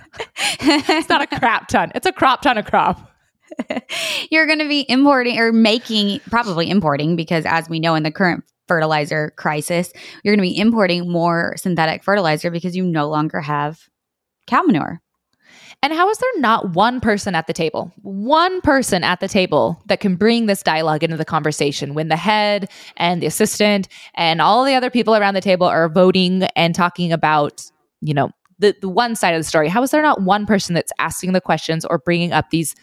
[0.59, 3.11] it's not a crap ton; it's a crop ton of crop.
[4.31, 8.11] You're going to be importing or making, probably importing, because as we know in the
[8.11, 9.91] current fertilizer crisis,
[10.23, 13.89] you're going to be importing more synthetic fertilizer because you no longer have
[14.47, 15.01] cow manure.
[15.83, 19.81] And how is there not one person at the table, one person at the table
[19.87, 24.41] that can bring this dialogue into the conversation when the head and the assistant and
[24.41, 27.65] all the other people around the table are voting and talking about,
[27.99, 29.67] you know, the, the one side of the story?
[29.67, 32.75] How is there not one person that's asking the questions or bringing up these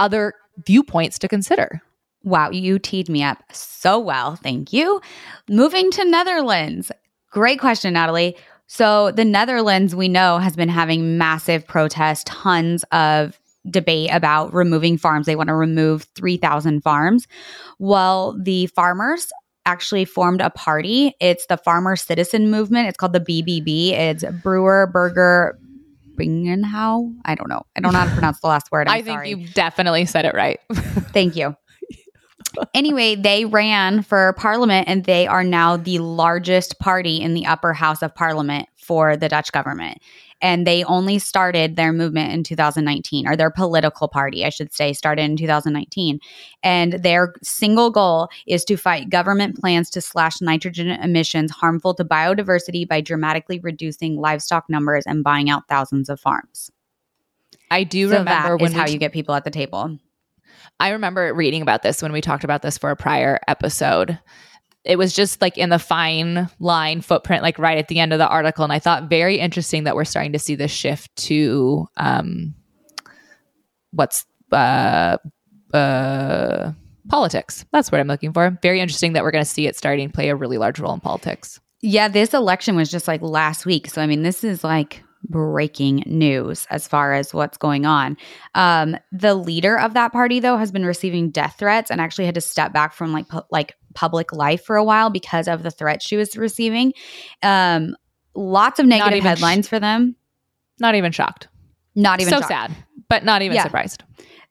[0.00, 0.34] other
[0.66, 1.80] viewpoints to consider?
[2.24, 4.36] Wow, you teed me up so well.
[4.36, 5.00] Thank you.
[5.48, 6.90] Moving to Netherlands.
[7.30, 8.36] Great question, Natalie.
[8.72, 13.36] So the Netherlands, we know, has been having massive protests, tons of
[13.68, 15.26] debate about removing farms.
[15.26, 17.26] They want to remove 3,000 farms.
[17.80, 19.32] Well, the farmers
[19.66, 21.16] actually formed a party.
[21.20, 22.86] It's the Farmer Citizen Movement.
[22.86, 23.90] It's called the BBB.
[23.90, 25.58] It's Brewer Burger
[26.14, 27.12] Bingenhau.
[27.24, 27.62] I don't know.
[27.74, 28.86] I don't know how to pronounce the last word.
[28.86, 29.30] I'm i think sorry.
[29.30, 30.60] you definitely said it right.
[31.12, 31.56] Thank you
[32.74, 37.72] anyway, they ran for parliament and they are now the largest party in the upper
[37.72, 39.98] house of parliament for the Dutch government.
[40.42, 44.94] And they only started their movement in 2019, or their political party, I should say,
[44.94, 46.18] started in 2019.
[46.62, 52.04] And their single goal is to fight government plans to slash nitrogen emissions harmful to
[52.06, 56.70] biodiversity by dramatically reducing livestock numbers and buying out thousands of farms.
[57.70, 59.98] I do so remember when how you get people at the table.
[60.80, 64.18] I remember reading about this when we talked about this for a prior episode.
[64.82, 68.18] It was just like in the fine line footprint, like right at the end of
[68.18, 68.64] the article.
[68.64, 72.54] And I thought very interesting that we're starting to see this shift to um,
[73.90, 75.18] what's uh,
[75.74, 76.72] uh,
[77.10, 77.66] politics.
[77.72, 78.58] That's what I'm looking for.
[78.62, 81.00] Very interesting that we're going to see it starting play a really large role in
[81.00, 81.60] politics.
[81.82, 83.88] Yeah, this election was just like last week.
[83.90, 88.16] So, I mean, this is like breaking news as far as what's going on.
[88.54, 92.34] Um, the leader of that party, though, has been receiving death threats and actually had
[92.34, 95.70] to step back from like pu- like public life for a while because of the
[95.70, 96.92] threats she was receiving.
[97.42, 97.96] Um,
[98.34, 100.16] lots of negative headlines sh- for them.
[100.78, 101.48] Not even shocked.
[101.94, 102.48] Not even so shocked.
[102.48, 102.76] sad,
[103.08, 103.64] but not even yeah.
[103.64, 104.02] surprised.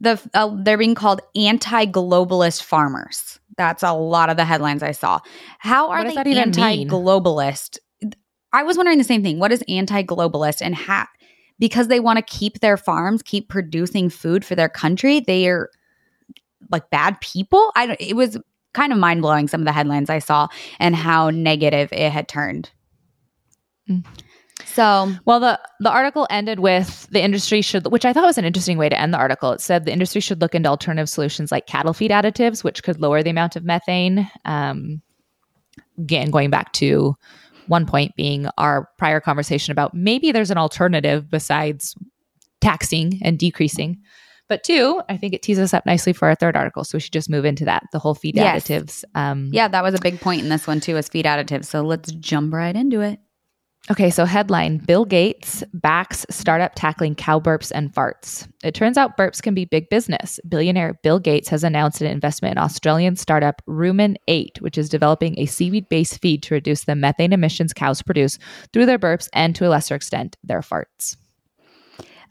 [0.02, 3.40] The uh, they're being called anti-globalist farmers.
[3.58, 5.20] That's a lot of the headlines I saw.
[5.58, 7.80] How are they anti-globalist?
[8.54, 9.40] I was wondering the same thing.
[9.40, 11.06] What is anti-globalist and how
[11.60, 15.70] because they want to keep their farms, keep producing food for their country, they are
[16.72, 17.72] like bad people?
[17.76, 18.38] I don't it was
[18.74, 20.48] kind of mind blowing some of the headlines I saw
[20.80, 22.72] and how negative it had turned.
[23.90, 24.06] Mm.
[24.66, 28.46] So, well, the the article ended with the industry should, which I thought was an
[28.46, 29.52] interesting way to end the article.
[29.52, 33.00] It said the industry should look into alternative solutions like cattle feed additives, which could
[33.00, 34.30] lower the amount of methane.
[34.46, 35.02] Um,
[35.98, 37.16] again, going back to
[37.70, 41.96] one point being our prior conversation about maybe there's an alternative besides
[42.60, 44.00] taxing and decreasing.
[44.50, 46.84] But two, I think it teases us up nicely for our third article.
[46.84, 48.68] So we should just move into that the whole feed Yes.
[48.68, 49.04] additives.
[49.14, 51.66] Um, yeah, that was a big point in this one too, is feed additives.
[51.66, 53.20] So let's jump right into it.
[53.92, 58.48] Okay, so headline Bill Gates backs startup tackling cow burps and farts.
[58.64, 60.40] It turns out burps can be big business.
[60.48, 65.40] Billionaire Bill Gates has announced an investment in Australian startup Rumen 8, which is developing
[65.40, 68.38] a seaweed based feed to reduce the methane emissions cows produce
[68.74, 71.18] through their burps and to a lesser extent, their farts.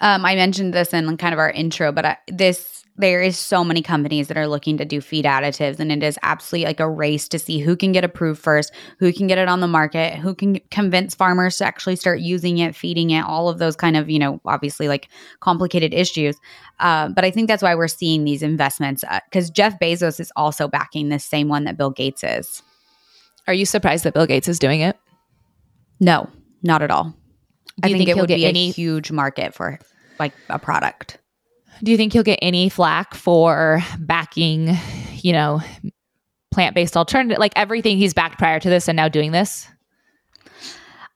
[0.01, 3.65] Um, I mentioned this in kind of our intro, but I, this there is so
[3.65, 6.89] many companies that are looking to do feed additives, and it is absolutely like a
[6.89, 10.17] race to see who can get approved first, who can get it on the market,
[10.17, 13.97] who can convince farmers to actually start using it, feeding it, all of those kind
[13.97, 15.09] of you know obviously like
[15.41, 16.37] complicated issues.
[16.81, 20.69] Uh, but I think that's why we're seeing these investments because Jeff Bezos is also
[20.69, 22.63] backing this same one that Bill Gates is.
[23.47, 24.99] Are you surprised that Bill Gates is doing it?
[26.01, 26.29] No,
[26.63, 27.05] not at all.
[27.05, 27.15] Do
[27.85, 29.79] I think, think it would get be any- a huge market for
[30.19, 31.19] like a product.
[31.83, 34.77] Do you think he'll get any flack for backing,
[35.13, 35.61] you know,
[36.51, 39.69] plant based alternative, like everything he's backed prior to this and now doing this?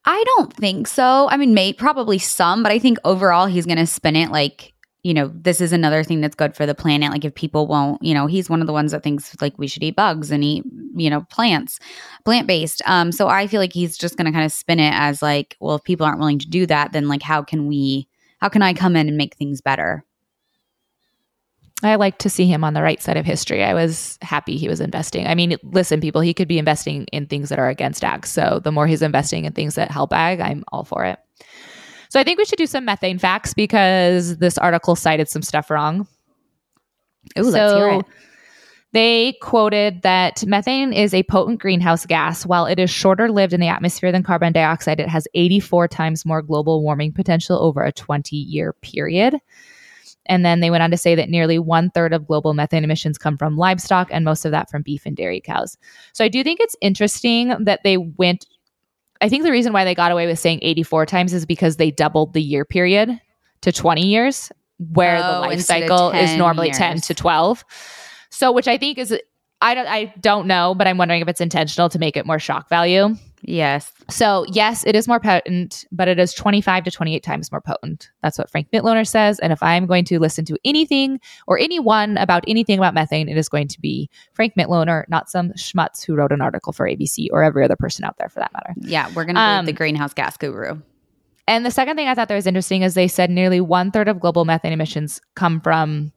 [0.05, 1.29] I don't think so.
[1.31, 4.73] I mean, may probably some, but I think overall he's going to spin it like,
[5.05, 7.11] you know, this is another thing that's good for the planet.
[7.11, 9.67] Like if people won't, you know, he's one of the ones that thinks like we
[9.67, 11.79] should eat bugs and eat, you know, plants,
[12.25, 12.83] plant based.
[12.87, 15.57] Um, so I feel like he's just going to kind of spin it as like,
[15.61, 18.63] well, if people aren't willing to do that, then like how can we, how can
[18.63, 20.05] I come in and make things better?
[21.83, 23.65] I like to see him on the right side of history.
[23.65, 25.27] I was happy he was investing.
[25.27, 28.27] I mean, listen, people, he could be investing in things that are against ag.
[28.27, 31.19] So the more he's investing in things that help ag, I'm all for it.
[32.09, 35.71] So I think we should do some methane facts because this article cited some stuff
[35.71, 36.07] wrong.
[37.39, 38.07] Ooh, it.
[38.93, 42.45] They quoted that methane is a potent greenhouse gas.
[42.45, 46.27] While it is shorter lived in the atmosphere than carbon dioxide, it has 84 times
[46.27, 49.37] more global warming potential over a 20 year period.
[50.27, 53.19] And then they went on to say that nearly one third of global methane emissions
[53.19, 55.77] come from livestock, and most of that from beef and dairy cows.
[56.13, 58.47] So I do think it's interesting that they went.
[59.21, 61.91] I think the reason why they got away with saying 84 times is because they
[61.91, 63.21] doubled the year period
[63.63, 67.65] to 20 years, where the Oh, life cycle is 10 normally 10 to 12.
[68.31, 69.17] So, which I think is,
[69.61, 72.39] I don't, I don't know, but I'm wondering if it's intentional to make it more
[72.39, 73.17] shock value.
[73.45, 73.93] Yes.
[74.09, 78.11] So, yes, it is more potent, but it is 25 to 28 times more potent.
[78.23, 79.41] That's what Frank Mitloehner says.
[79.41, 83.37] And if I'm going to listen to anything or anyone about anything about methane, it
[83.37, 87.27] is going to be Frank Mitloehner, not some schmutz who wrote an article for ABC
[87.33, 88.75] or every other person out there for that matter.
[88.81, 89.09] Yeah.
[89.15, 90.81] We're going to Um, the greenhouse gas guru.
[91.49, 94.07] And the second thing I thought that was interesting is they said nearly one third
[94.07, 96.13] of global methane emissions come from.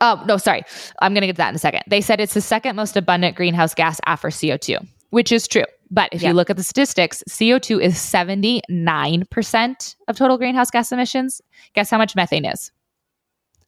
[0.00, 0.62] Oh, no, sorry.
[1.00, 1.82] I'm going to get to that in a second.
[1.88, 5.64] They said it's the second most abundant greenhouse gas after CO2, which is true.
[5.90, 6.28] But if Yeah.
[6.30, 11.40] you look at the statistics, CO2 is 79% of total greenhouse gas emissions.
[11.74, 12.70] Guess how much methane is?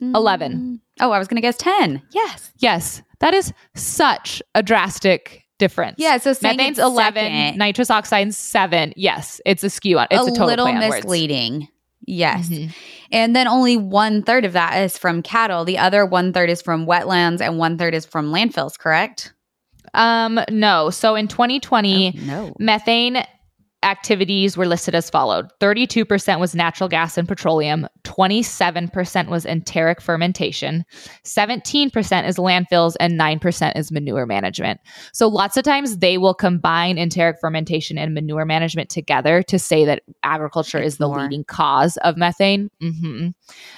[0.01, 0.53] 11.
[0.53, 0.81] Mm.
[1.01, 2.03] Oh, I was going to guess 10.
[2.13, 2.51] Yes.
[2.59, 5.97] Yes, that is such a drastic difference.
[5.99, 6.17] Yeah.
[6.19, 8.93] So Methane's it's 11, second, nitrous oxide's 7.
[8.97, 10.07] Yes, it's a skew on.
[10.11, 11.05] It's a, a total little on words.
[11.05, 11.69] misleading.
[12.07, 12.49] Yes.
[12.49, 12.75] Mhm.
[13.13, 15.65] And then only one third of that is from cattle.
[15.65, 19.34] The other one third is from wetlands and one third is from landfills, correct?
[19.95, 20.91] Um, no.
[20.91, 22.55] So in 2020, Oh, no.
[22.59, 23.25] methane
[23.83, 30.87] activities were listed as followed 32% was natural gas and petroleum, 27% was enteric fermentation,
[31.25, 34.81] 17% is landfills, and 9% is manure management.
[35.13, 39.85] So lots of times they will combine enteric fermentation and manure management together to say
[39.85, 41.21] that agriculture It's is the more.
[41.23, 43.29] leading cause of methane, hmm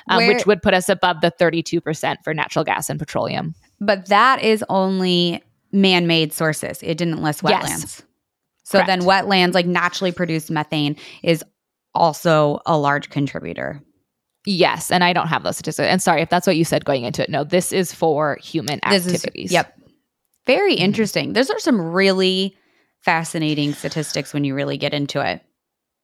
[0.09, 3.55] um, Where- which would put us above the 32% for natural gas and petroleum.
[3.81, 6.78] But that is only man made sources.
[6.82, 7.68] It didn't list wetlands.
[7.68, 8.02] Yes.
[8.64, 8.86] So Correct.
[8.88, 11.44] then wetlands, like naturally produced methane, is
[11.94, 13.80] also a large contributor.
[14.44, 15.88] Yes, and I don't have those statistics.
[15.88, 17.30] And sorry if that's what you said going into it.
[17.30, 19.52] No, this is for human This is- activities.
[19.52, 19.72] yep.
[20.46, 20.80] Very Mhm.
[20.80, 21.32] interesting.
[21.32, 22.56] Those are some really
[23.02, 25.42] fascinating statistics when you really get into it.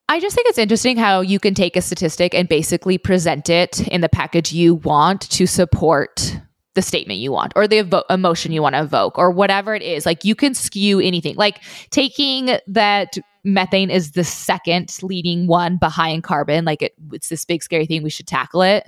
[0.08, 3.80] I just think it's interesting how you can take a statistic and basically present it
[3.88, 6.36] in the package you want to support
[6.74, 9.82] the statement you want or the evo- emotion you want to evoke or whatever it
[9.82, 10.06] is.
[10.06, 11.36] Like you can skew anything.
[11.36, 17.44] Like taking that methane is the second leading one behind carbon, like it, it's this
[17.44, 18.84] big scary thing, we should tackle it.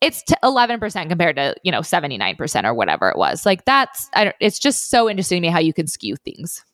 [0.00, 3.44] it's t- 11% compared to, you know, 79% or whatever it was.
[3.44, 6.64] Like that's, I don't, it's just so interesting to me how you can skew things.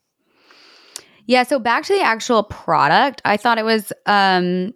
[1.27, 4.75] Yeah, so back to the actual product, I thought it was um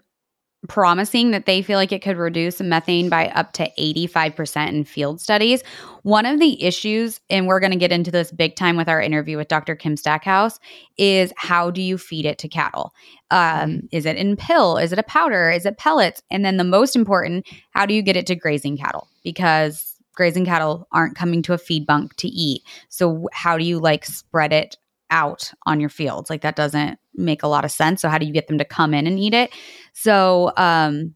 [0.66, 5.20] promising that they feel like it could reduce methane by up to 85% in field
[5.20, 5.62] studies.
[6.02, 9.00] One of the issues, and we're going to get into this big time with our
[9.00, 9.76] interview with Dr.
[9.76, 10.58] Kim Stackhouse,
[10.96, 12.92] is how do you feed it to cattle?
[13.30, 13.86] Um, mm-hmm.
[13.92, 14.78] is it in pill?
[14.78, 15.48] Is it a powder?
[15.48, 16.22] Is it pellets?
[16.30, 19.06] And then the most important, how do you get it to grazing cattle?
[19.22, 22.62] Because grazing cattle aren't coming to a feed bunk to eat.
[22.88, 24.76] So how do you like spread it
[25.10, 26.30] out on your fields.
[26.30, 28.00] Like that doesn't make a lot of sense.
[28.00, 29.50] So how do you get them to come in and eat it?
[29.92, 31.14] So um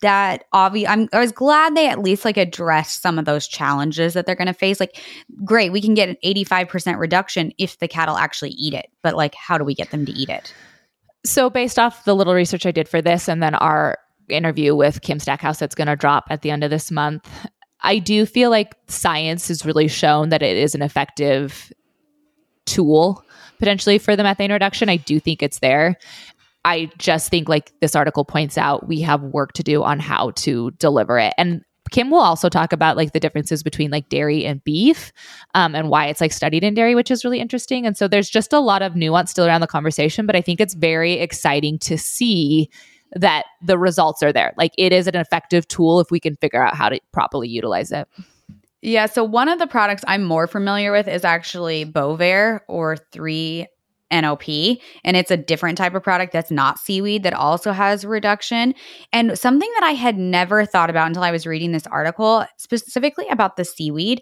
[0.00, 4.14] that obvious I'm I was glad they at least like addressed some of those challenges
[4.14, 4.80] that they're going to face.
[4.80, 5.02] Like
[5.44, 8.86] great, we can get an 85% reduction if the cattle actually eat it.
[9.02, 10.54] But like how do we get them to eat it?
[11.26, 15.02] So based off the little research I did for this and then our interview with
[15.02, 17.28] Kim Stackhouse that's going to drop at the end of this month,
[17.80, 21.72] I do feel like science has really shown that it is an effective
[22.66, 23.24] tool
[23.58, 24.88] potentially for the methane reduction.
[24.88, 25.96] I do think it's there.
[26.64, 30.30] I just think, like this article points out, we have work to do on how
[30.36, 31.34] to deliver it.
[31.36, 35.12] And Kim will also talk about like the differences between like dairy and beef
[35.54, 37.86] um, and why it's like studied in dairy, which is really interesting.
[37.86, 40.60] And so there's just a lot of nuance still around the conversation, but I think
[40.60, 42.70] it's very exciting to see
[43.12, 44.54] that the results are there.
[44.56, 47.92] Like it is an effective tool if we can figure out how to properly utilize
[47.92, 48.08] it.
[48.84, 49.06] Yeah.
[49.06, 53.66] So one of the products I'm more familiar with is actually Bovaer or 3
[54.12, 54.46] NOP.
[55.04, 58.74] And it's a different type of product that's not seaweed that also has reduction.
[59.10, 63.26] And something that I had never thought about until I was reading this article, specifically
[63.28, 64.20] about the seaweed,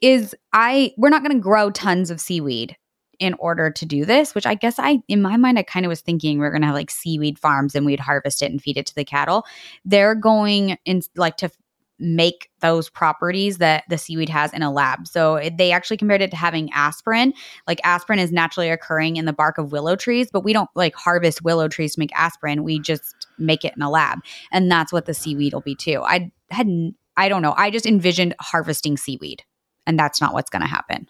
[0.00, 2.76] is I we're not going to grow tons of seaweed
[3.18, 5.90] in order to do this, which I guess I, in my mind, I kind of
[5.90, 8.62] was thinking we are going to have like seaweed farms and we'd harvest it and
[8.62, 9.44] feed it to the cattle.
[9.84, 11.50] They're going in like to
[11.98, 15.06] make those properties that the seaweed has in a lab.
[15.06, 17.32] So it, they actually compared it to having aspirin.
[17.66, 20.94] Like aspirin is naturally occurring in the bark of willow trees, but we don't like
[20.94, 22.64] harvest willow trees to make aspirin.
[22.64, 24.20] We just make it in a lab.
[24.52, 26.02] And that's what the seaweed will be too.
[26.02, 26.68] I had
[27.16, 27.54] I don't know.
[27.56, 29.42] I just envisioned harvesting seaweed,
[29.86, 31.06] and that's not what's going to happen.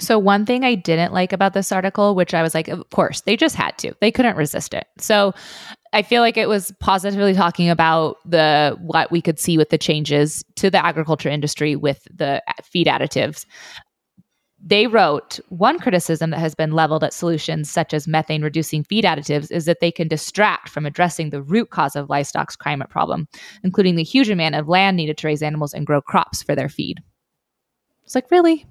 [0.00, 3.20] So, one thing I didn't like about this article, which I was like, of course,
[3.22, 4.86] they just had to, they couldn't resist it.
[4.98, 5.34] So,
[5.92, 9.78] I feel like it was positively talking about the what we could see with the
[9.78, 13.44] changes to the agriculture industry with the feed additives.
[14.62, 19.04] They wrote one criticism that has been leveled at solutions such as methane reducing feed
[19.04, 23.26] additives is that they can distract from addressing the root cause of livestock's climate problem,
[23.64, 26.68] including the huge amount of land needed to raise animals and grow crops for their
[26.68, 27.02] feed.
[28.04, 28.66] It's like, really?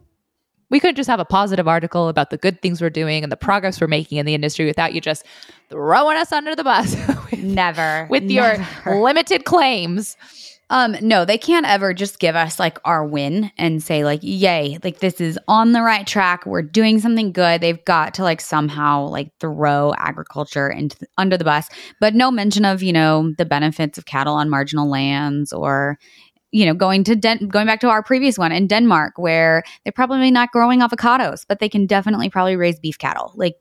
[0.69, 3.37] We couldn't just have a positive article about the good things we're doing and the
[3.37, 5.25] progress we're making in the industry without you just
[5.69, 6.95] throwing us under the bus.
[7.31, 8.07] with, never.
[8.09, 8.65] With never.
[8.85, 10.17] your limited claims.
[10.71, 14.77] Um, no, they can't ever just give us like our win and say, like, yay,
[14.83, 16.45] like this is on the right track.
[16.45, 17.59] We're doing something good.
[17.59, 22.29] They've got to like somehow like throw agriculture into the, under the bus, but no
[22.29, 25.97] mention of, you know, the benefits of cattle on marginal lands or,
[26.51, 29.91] you know, going to Den- going back to our previous one in Denmark, where they're
[29.91, 33.33] probably not growing avocados, but they can definitely probably raise beef cattle.
[33.35, 33.55] Like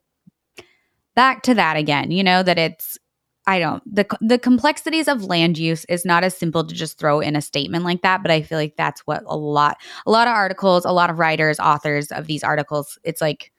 [1.15, 2.99] back to that again, you know, that it's
[3.47, 7.21] I don't the the complexities of land use is not as simple to just throw
[7.21, 10.29] in a statement like that, but I feel like that's what a lot a lot
[10.29, 13.51] of articles, a lot of writers, authors of these articles, it's like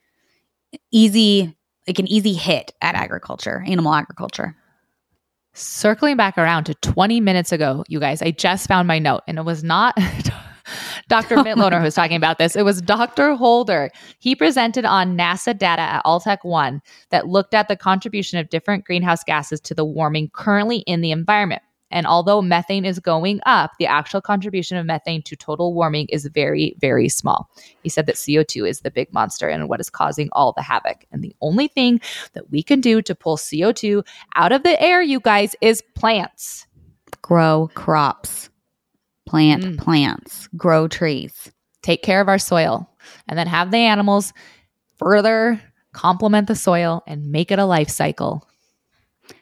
[0.91, 1.55] easy
[1.87, 4.55] like an easy hit at agriculture, animal agriculture.
[5.53, 9.37] Circling back around to 20 minutes ago, you guys, I just found my note and
[9.37, 9.97] it was not
[11.07, 11.39] Dr.
[11.39, 12.55] Oh Mitloehner who was talking about this.
[12.55, 13.33] It was Dr.
[13.35, 13.89] Holder.
[14.19, 18.85] He presented on NASA data at Alltech One that looked at the contribution of different
[18.85, 21.63] greenhouse gases to the warming currently in the environment.
[21.91, 26.25] And although methane is going up, the actual contribution of methane to total warming is
[26.27, 27.49] very, very small.
[27.83, 31.05] He said that CO2 is the big monster and what is causing all the havoc.
[31.11, 31.99] And the only thing
[32.33, 36.67] that we can do to pull CO2 out of the air, you guys, is plants.
[37.21, 38.49] Grow crops,
[39.25, 39.77] plant mm.
[39.77, 41.51] plants, grow trees.
[41.81, 42.89] Take care of our soil,
[43.27, 44.33] and then have the animals
[44.97, 45.61] further
[45.93, 48.47] complement the soil and make it a life cycle.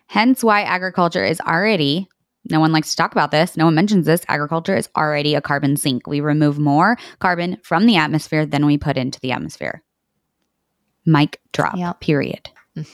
[0.07, 2.07] Hence, why agriculture is already
[2.49, 3.57] no one likes to talk about this.
[3.57, 4.23] No one mentions this.
[4.27, 6.07] Agriculture is already a carbon sink.
[6.07, 9.83] We remove more carbon from the atmosphere than we put into the atmosphere.
[11.05, 11.77] Mic drop.
[11.77, 11.99] Yep.
[12.01, 12.49] Period.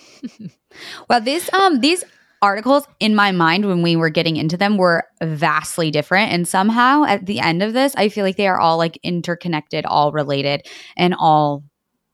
[1.09, 2.03] well, this um these
[2.41, 7.05] articles in my mind when we were getting into them were vastly different and somehow
[7.05, 10.67] at the end of this I feel like they are all like interconnected, all related
[10.97, 11.63] and all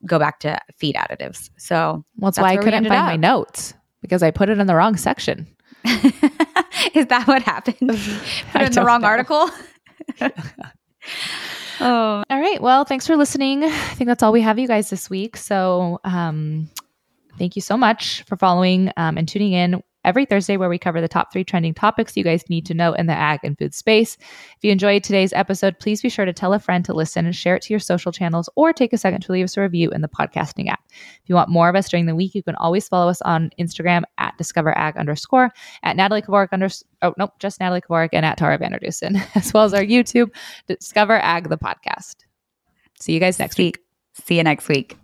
[0.06, 1.50] go back to feed additives.
[1.58, 3.06] So well, that's, that's why I couldn't find up.
[3.06, 5.48] my notes because I put it in the wrong section.
[6.94, 7.78] Is that what happened?
[8.52, 9.08] Put in the wrong know.
[9.08, 9.50] article?
[11.80, 12.24] oh.
[12.30, 12.62] All right.
[12.62, 13.64] Well, thanks for listening.
[13.64, 15.38] I think that's all we have you guys this week.
[15.38, 16.70] So, um,
[17.38, 21.02] thank you so much for following um, and tuning in every Thursday where we cover
[21.02, 23.74] the top three trending topics you guys need to know in the ag and food
[23.74, 24.18] space.
[24.20, 27.36] If you enjoyed today's episode, please be sure to tell a friend to listen and
[27.36, 29.90] share it to your social channels or take a second to leave us a review
[29.92, 30.82] in the podcasting app.
[30.90, 33.52] If you want more of us during the week, you can always follow us on
[33.60, 35.52] Instagram at discoverag underscore,
[35.84, 39.54] at Natalie Kovarik underscore, oh, nope, just Natalie Kovarik and at Tara Vander Dussen, as
[39.54, 40.32] well as our YouTube,
[40.68, 42.16] Discover Ag the podcast.
[43.00, 43.80] See you guys next See, week.
[44.14, 44.98] See you next week.